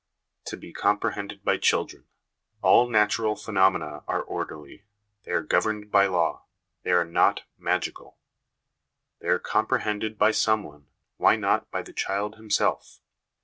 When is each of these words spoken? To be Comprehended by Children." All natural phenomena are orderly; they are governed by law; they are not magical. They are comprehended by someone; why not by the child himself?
To 0.45 0.57
be 0.57 0.73
Comprehended 0.73 1.45
by 1.45 1.57
Children." 1.59 2.05
All 2.63 2.89
natural 2.89 3.35
phenomena 3.35 4.03
are 4.07 4.23
orderly; 4.23 4.83
they 5.25 5.31
are 5.31 5.43
governed 5.43 5.91
by 5.91 6.07
law; 6.07 6.45
they 6.81 6.89
are 6.89 7.05
not 7.05 7.43
magical. 7.59 8.17
They 9.19 9.27
are 9.27 9.37
comprehended 9.37 10.17
by 10.17 10.31
someone; 10.31 10.87
why 11.17 11.35
not 11.35 11.69
by 11.69 11.83
the 11.83 11.93
child 11.93 12.37
himself? 12.37 13.01